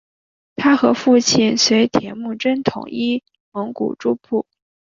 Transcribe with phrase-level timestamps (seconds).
[0.55, 4.47] 他和父亲随从铁木真统一蒙古诸部。